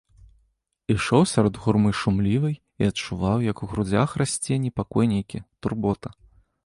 [0.93, 6.07] Ішоў сярод гурмы шумлівай і адчуваў, як у грудзях расце непакой нейкі, турбота.